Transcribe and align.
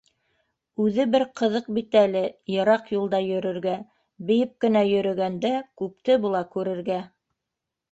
Үҙе 0.85 1.03
бер 1.15 1.25
ҡыҙыҡ 1.41 1.67
бит 1.77 1.97
әле 2.01 2.23
йыраҡ 2.55 2.89
юлда 2.95 3.21
йөрөргә, 3.27 3.75
Бейеп 4.31 4.57
кенә 4.67 4.83
йөрөгәндә 4.97 5.55
күпте 5.83 6.19
була 6.27 6.45
күрергә. 6.57 7.01